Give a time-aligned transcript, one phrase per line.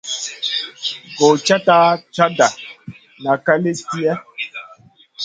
[1.17, 1.77] Gochata
[2.15, 2.47] chata
[3.23, 4.13] nak ka li tihè?